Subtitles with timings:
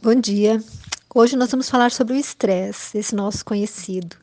[0.00, 0.62] Bom dia.
[1.12, 4.16] Hoje nós vamos falar sobre o estresse, esse nosso conhecido.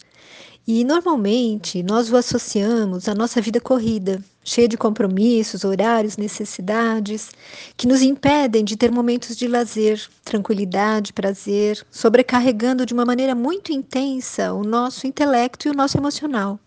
[0.65, 7.29] E normalmente nós o associamos à nossa vida corrida, cheia de compromissos, horários, necessidades,
[7.75, 13.73] que nos impedem de ter momentos de lazer, tranquilidade, prazer, sobrecarregando de uma maneira muito
[13.73, 16.57] intensa o nosso intelecto e o nosso emocional.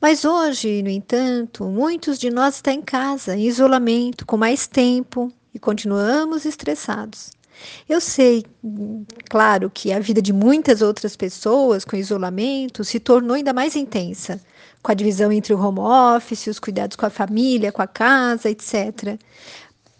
[0.00, 5.32] Mas hoje, no entanto, muitos de nós estão em casa, em isolamento, com mais tempo
[5.54, 7.35] e continuamos estressados.
[7.88, 8.44] Eu sei,
[9.30, 14.40] claro, que a vida de muitas outras pessoas com isolamento se tornou ainda mais intensa,
[14.82, 18.50] com a divisão entre o home office, os cuidados com a família, com a casa,
[18.50, 19.18] etc.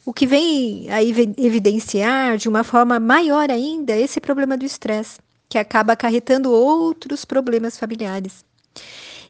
[0.05, 5.59] O que vem a evidenciar de uma forma maior ainda esse problema do estresse, que
[5.59, 8.45] acaba acarretando outros problemas familiares.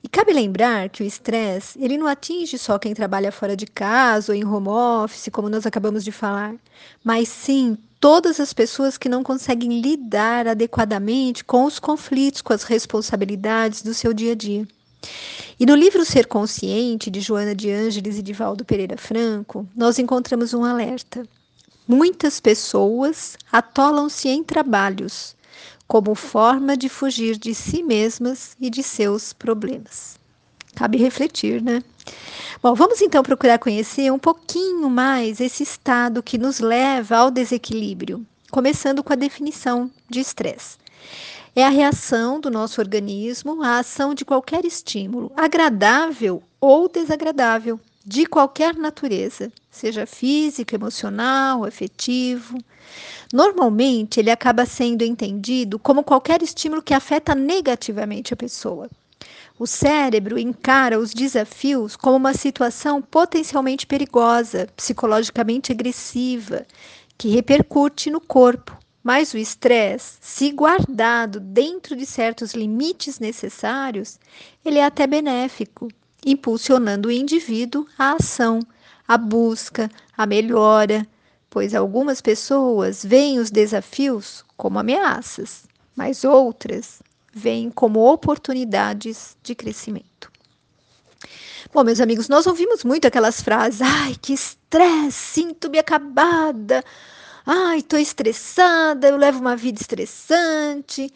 [0.07, 4.31] E cabe lembrar que o estresse, ele não atinge só quem trabalha fora de casa
[4.31, 6.55] ou em home office, como nós acabamos de falar,
[7.03, 12.63] mas sim todas as pessoas que não conseguem lidar adequadamente com os conflitos, com as
[12.63, 14.69] responsabilidades do seu dia a dia.
[15.59, 19.99] E no livro Ser Consciente, de Joana de Ângeles e de Valdo Pereira Franco, nós
[19.99, 21.27] encontramos um alerta.
[21.89, 25.36] Muitas pessoas atolam-se em trabalhos
[25.87, 30.19] como forma de fugir de si mesmas e de seus problemas.
[30.75, 31.83] Cabe refletir, né?
[32.63, 38.27] Bom, vamos então procurar conhecer um pouquinho mais esse estado que nos leva ao desequilíbrio,
[38.51, 40.77] começando com a definição de estresse.
[41.55, 48.25] É a reação do nosso organismo à ação de qualquer estímulo, agradável ou desagradável, de
[48.25, 52.57] qualquer natureza, seja físico, emocional, afetivo.
[53.33, 58.89] Normalmente, ele acaba sendo entendido como qualquer estímulo que afeta negativamente a pessoa.
[59.59, 66.65] O cérebro encara os desafios como uma situação potencialmente perigosa, psicologicamente agressiva,
[67.19, 68.79] que repercute no corpo.
[69.03, 74.19] Mas o estresse, se guardado dentro de certos limites necessários,
[74.65, 75.89] ele é até benéfico,
[76.27, 78.61] impulsionando o indivíduo à ação,
[79.07, 81.07] à busca, à melhora,
[81.49, 85.65] pois algumas pessoas veem os desafios como ameaças,
[85.95, 87.01] mas outras
[87.33, 90.33] veem como oportunidades de crescimento.
[91.73, 96.85] Bom, meus amigos, nós ouvimos muito aquelas frases: ai, que estresse, sinto-me acabada,
[97.45, 101.13] ai, estou estressada, eu levo uma vida estressante.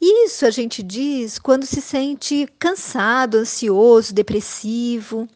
[0.00, 5.28] Isso a gente diz quando se sente cansado, ansioso, depressivo.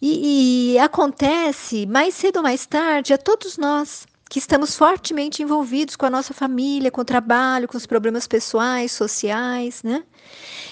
[0.00, 5.96] E, e acontece mais cedo ou mais tarde a todos nós que estamos fortemente envolvidos
[5.96, 10.04] com a nossa família, com o trabalho, com os problemas pessoais, sociais, né?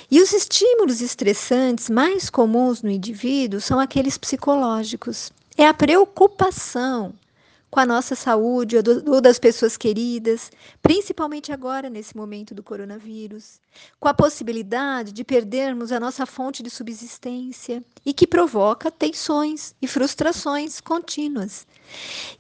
[0.09, 5.32] E os estímulos estressantes mais comuns no indivíduo são aqueles psicológicos.
[5.56, 7.12] É a preocupação
[7.71, 10.51] com a nossa saúde ou das pessoas queridas,
[10.83, 13.61] principalmente agora nesse momento do coronavírus,
[14.01, 19.87] com a possibilidade de perdermos a nossa fonte de subsistência e que provoca tensões e
[19.87, 21.67] frustrações contínuas.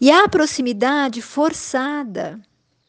[0.00, 2.40] E a proximidade forçada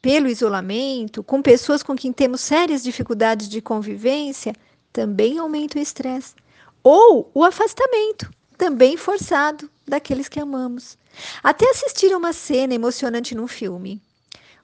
[0.01, 4.53] pelo isolamento com pessoas com quem temos sérias dificuldades de convivência
[4.93, 6.35] também aumenta o estresse.
[6.81, 10.97] Ou o afastamento, também forçado daqueles que amamos.
[11.43, 14.01] Até assistir a uma cena emocionante num filme,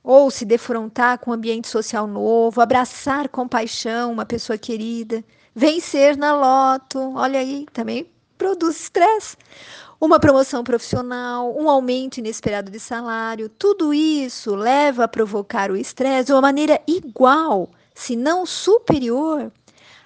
[0.04, 5.24] ou se defrontar com um ambiente social novo, abraçar com paixão uma pessoa querida,
[5.56, 8.08] vencer na loto, olha aí, também
[8.38, 9.36] produz estresse.
[10.00, 16.26] Uma promoção profissional, um aumento inesperado de salário, tudo isso leva a provocar o estresse
[16.26, 19.52] de uma maneira igual, se não superior,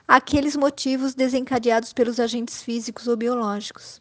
[0.07, 3.99] àqueles motivos desencadeados pelos agentes físicos ou biológicos.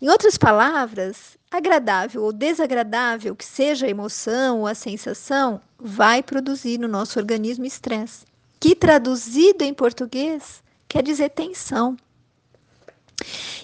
[0.00, 6.78] Em outras palavras, agradável ou desagradável que seja a emoção ou a sensação, vai produzir
[6.78, 8.24] no nosso organismo estresse,
[8.58, 11.96] que traduzido em português quer dizer tensão.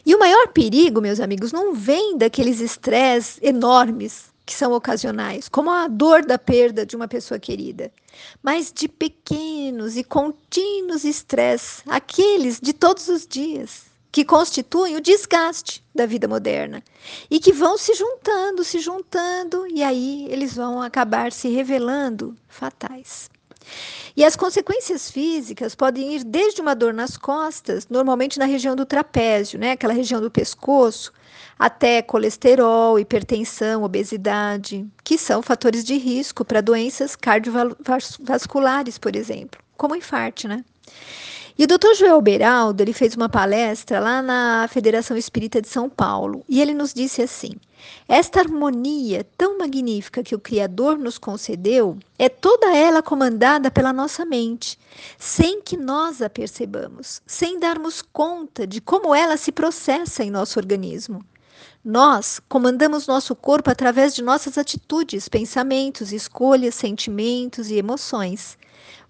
[0.05, 5.71] E o maior perigo, meus amigos, não vem daqueles estresses enormes que são ocasionais, como
[5.71, 7.93] a dor da perda de uma pessoa querida,
[8.43, 15.85] mas de pequenos e contínuos estresses, aqueles de todos os dias, que constituem o desgaste
[15.95, 16.83] da vida moderna
[17.31, 23.31] e que vão se juntando, se juntando, e aí eles vão acabar se revelando fatais.
[24.17, 28.87] E as consequências físicas podem ir desde uma dor nas costas, normalmente na região do
[28.87, 31.13] trapézio, né, aquela região do pescoço,
[31.59, 39.97] até colesterol, hipertensão, obesidade, que são fatores de risco para doenças cardiovasculares, por exemplo, como
[39.97, 40.65] infarto, né?
[41.59, 41.93] E o Dr.
[41.97, 46.73] Joel Beraldo, ele fez uma palestra lá na Federação Espírita de São Paulo, e ele
[46.73, 47.51] nos disse assim:
[48.07, 54.25] esta harmonia tão magnífica que o Criador nos concedeu é toda ela comandada pela nossa
[54.25, 54.79] mente,
[55.19, 60.61] sem que nós a percebamos, sem darmos conta de como ela se processa em nosso
[60.61, 61.25] organismo.
[61.91, 68.59] Nós comandamos nosso corpo através de nossas atitudes, pensamentos, escolhas, sentimentos e emoções.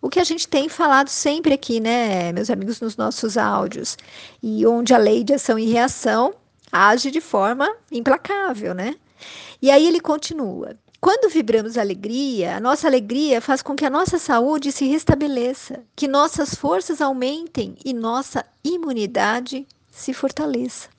[0.00, 3.96] O que a gente tem falado sempre aqui, né, meus amigos, nos nossos áudios.
[4.40, 6.32] E onde a lei de ação e reação
[6.70, 8.94] age de forma implacável, né?
[9.60, 10.76] E aí ele continua.
[11.00, 16.06] Quando vibramos alegria, a nossa alegria faz com que a nossa saúde se restabeleça, que
[16.06, 20.96] nossas forças aumentem e nossa imunidade se fortaleça.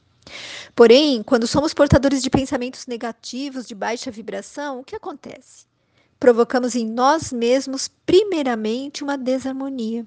[0.76, 5.66] Porém, quando somos portadores de pensamentos negativos de baixa vibração, o que acontece?
[6.20, 10.06] Provocamos em nós mesmos, primeiramente, uma desarmonia.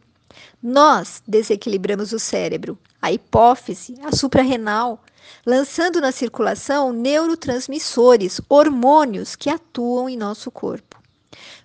[0.62, 5.02] Nós desequilibramos o cérebro, a hipófise, a suprarrenal,
[5.44, 10.91] lançando na circulação neurotransmissores, hormônios que atuam em nosso corpo.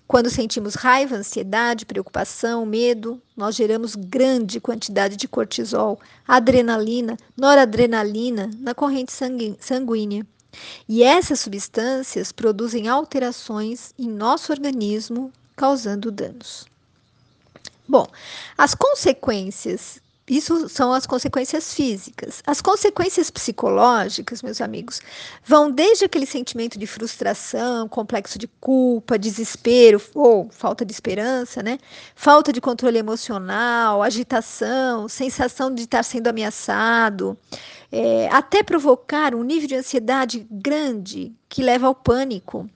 [0.08, 8.74] Quando sentimos raiva, ansiedade, preocupação, medo, nós geramos grande quantidade de cortisol, adrenalina, noradrenalina na
[8.74, 9.12] corrente
[9.60, 10.26] sanguínea.
[10.88, 16.64] E essas substâncias produzem alterações em nosso organismo, causando danos.
[17.86, 18.06] Bom,
[18.56, 22.42] as consequências isso são as consequências físicas.
[22.46, 25.00] As consequências psicológicas, meus amigos,
[25.44, 31.78] vão desde aquele sentimento de frustração, complexo de culpa, desespero ou falta de esperança, né?
[32.14, 37.38] Falta de controle emocional, agitação, sensação de estar sendo ameaçado,
[37.90, 42.68] é, até provocar um nível de ansiedade grande que leva ao pânico,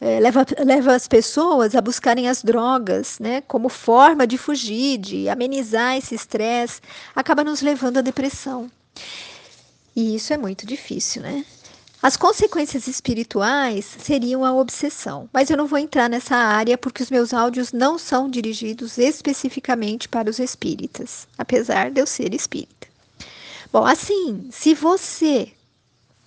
[0.00, 5.28] é, leva, leva as pessoas a buscarem as drogas, né, como forma de fugir, de
[5.28, 6.80] amenizar esse estresse,
[7.14, 8.70] acaba nos levando à depressão.
[9.94, 11.44] E isso é muito difícil, né?
[12.02, 17.10] As consequências espirituais seriam a obsessão, mas eu não vou entrar nessa área porque os
[17.10, 22.85] meus áudios não são dirigidos especificamente para os espíritas, apesar de eu ser espírita.
[23.76, 25.52] Bom, assim, se você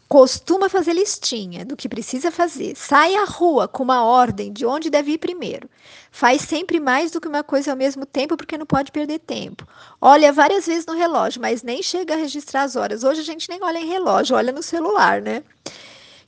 [0.08, 4.88] costuma fazer listinha do que precisa fazer, sai à rua com uma ordem de onde
[4.88, 5.68] deve ir primeiro,
[6.12, 9.68] faz sempre mais do que uma coisa ao mesmo tempo porque não pode perder tempo.
[10.00, 13.04] Olha várias vezes no relógio, mas nem chega a registrar as horas.
[13.04, 15.44] Hoje a gente nem olha em relógio, olha no celular, né?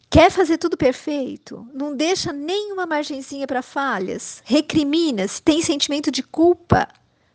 [0.10, 1.68] Quer fazer tudo perfeito?
[1.72, 4.42] Não deixa nenhuma margenzinha para falhas.
[4.44, 6.88] Recrimina, se tem sentimento de culpa,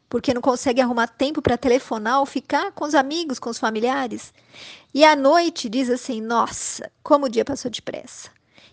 [0.08, 4.32] porque não consegue arrumar tempo para telefonar ou ficar com os amigos, com os familiares.
[4.94, 8.30] E à noite diz assim: Nossa, como o dia passou depressa.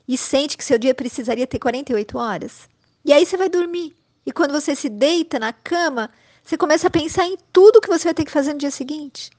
[0.08, 2.70] E sente que seu dia precisaria ter 48 horas.
[3.06, 3.96] E aí você vai dormir.
[4.26, 6.10] E quando você se deita na cama,
[6.44, 9.32] você começa a pensar em tudo que você vai ter que fazer no dia seguinte.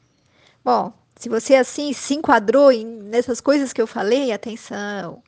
[0.64, 5.22] Bom, se você assim se enquadrou em, nessas coisas que eu falei, atenção.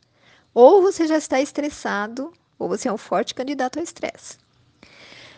[0.54, 4.38] Ou você já está estressado, ou você é um forte candidato ao estresse.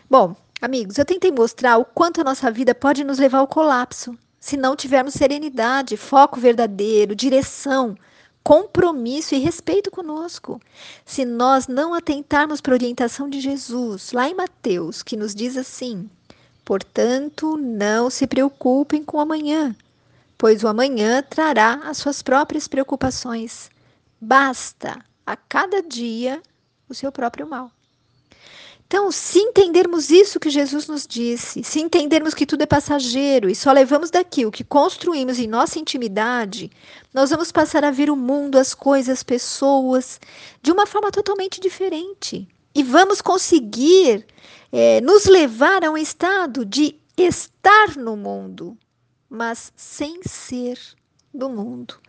[0.09, 4.19] Bom, Amigos, eu tentei mostrar o quanto a nossa vida pode nos levar ao colapso
[4.41, 7.97] se não tivermos serenidade, foco verdadeiro, direção,
[8.43, 10.61] compromisso e respeito conosco.
[11.05, 15.57] Se nós não atentarmos para a orientação de Jesus, lá em Mateus, que nos diz
[15.57, 16.11] assim:
[16.65, 19.77] Portanto, não se preocupem com o amanhã,
[20.37, 23.71] pois o amanhã trará as suas próprias preocupações.
[24.21, 26.43] Basta a cada dia
[26.89, 27.71] o seu próprio mal.
[28.89, 33.55] Então, se entendermos isso que Jesus nos disse, se entendermos que tudo é passageiro e
[33.55, 36.71] só levamos daqui o que construímos em nossa intimidade,
[37.13, 40.19] nós vamos passar a ver o mundo, as coisas, as pessoas
[40.63, 42.49] de uma forma totalmente diferente.
[42.75, 44.27] E vamos conseguir
[44.73, 48.75] é, nos levar a um estado de estar no mundo,
[49.29, 50.79] mas sem ser
[51.35, 52.01] do mundo.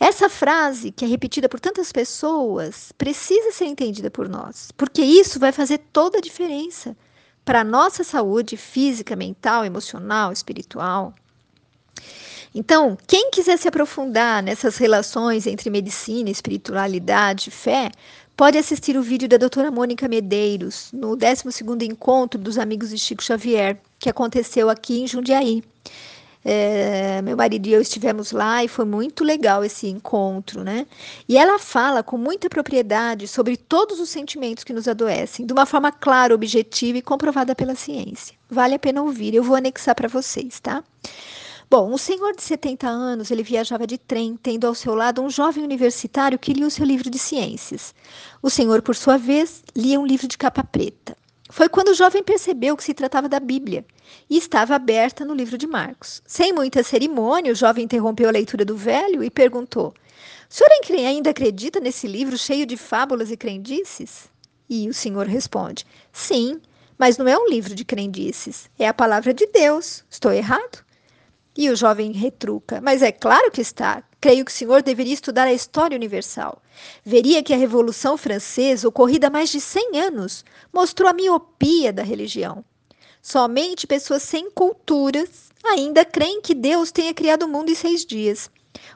[0.00, 5.38] Essa frase, que é repetida por tantas pessoas, precisa ser entendida por nós, porque isso
[5.38, 6.96] vai fazer toda a diferença
[7.44, 11.14] para a nossa saúde física, mental, emocional, espiritual.
[12.54, 17.92] Então, quem quiser se aprofundar nessas relações entre medicina, espiritualidade e fé,
[18.34, 23.22] pode assistir o vídeo da doutora Mônica Medeiros no 12º Encontro dos Amigos de Chico
[23.22, 25.62] Xavier, que aconteceu aqui em Jundiaí.
[26.42, 30.86] É, meu marido e eu estivemos lá e foi muito legal esse encontro, né?
[31.28, 35.66] E ela fala com muita propriedade sobre todos os sentimentos que nos adoecem, de uma
[35.66, 38.34] forma clara, objetiva e comprovada pela ciência.
[38.48, 40.82] Vale a pena ouvir, eu vou anexar para vocês, tá?
[41.70, 45.30] Bom, um senhor de 70 anos, ele viajava de trem, tendo ao seu lado um
[45.30, 47.94] jovem universitário que lia o seu livro de ciências.
[48.42, 51.16] O senhor, por sua vez, lia um livro de capa preta.
[51.50, 53.84] Foi quando o jovem percebeu que se tratava da Bíblia
[54.28, 56.22] e estava aberta no livro de Marcos.
[56.26, 59.94] Sem muita cerimônia, o jovem interrompeu a leitura do velho e perguntou: O
[60.48, 60.70] senhor
[61.06, 64.28] ainda acredita nesse livro cheio de fábulas e crendices?
[64.68, 66.60] E o senhor responde: Sim,
[66.96, 70.04] mas não é um livro de crendices, é a palavra de Deus.
[70.08, 70.84] Estou errado?
[71.56, 74.02] E o jovem retruca: Mas é claro que está.
[74.20, 76.62] Creio que o senhor deveria estudar a história universal.
[77.04, 82.02] Veria que a Revolução Francesa, ocorrida há mais de 100 anos, mostrou a miopia da
[82.02, 82.64] religião.
[83.22, 88.50] Somente pessoas sem culturas ainda creem que Deus tenha criado o mundo em seis dias.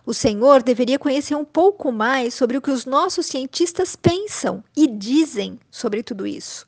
[0.06, 4.86] O Senhor deveria conhecer um pouco mais sobre o que os nossos cientistas pensam e
[4.86, 6.66] dizem sobre tudo isso.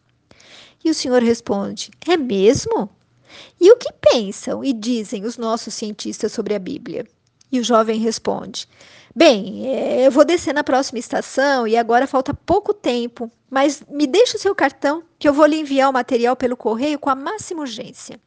[0.84, 2.90] E o Senhor responde: É mesmo?
[3.60, 7.06] E o que pensam e dizem os nossos cientistas sobre a Bíblia?
[7.50, 8.68] E o jovem responde:
[9.14, 14.06] Bem, é, eu vou descer na próxima estação e agora falta pouco tempo, mas me
[14.06, 17.14] deixe o seu cartão que eu vou lhe enviar o material pelo correio com a
[17.14, 18.20] máxima urgência.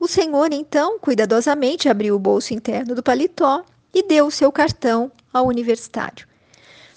[0.00, 3.64] O senhor, então, cuidadosamente abriu o bolso interno do paletó
[3.94, 6.26] e deu o seu cartão ao universitário.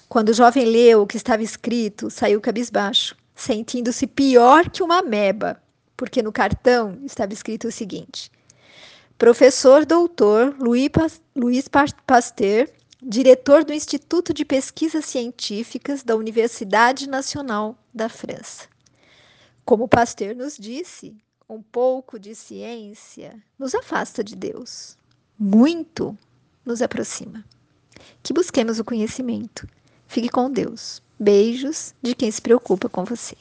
[0.08, 5.60] Quando o jovem leu o que estava escrito, saiu cabisbaixo, sentindo-se pior que uma ameba,
[5.96, 8.30] porque no cartão estava escrito o seguinte:
[9.18, 11.68] Professor doutor Luiz
[12.06, 12.68] Pasteur,
[13.02, 18.68] diretor do Instituto de Pesquisas Científicas da Universidade Nacional da França.
[19.64, 21.16] Como Pasteur nos disse,
[21.48, 24.96] um pouco de ciência nos afasta de Deus,
[25.38, 26.16] muito
[26.64, 27.44] nos aproxima.
[28.22, 29.66] Que busquemos o conhecimento.
[30.08, 31.02] Fique com Deus.
[31.18, 33.36] Beijos de quem se preocupa com você.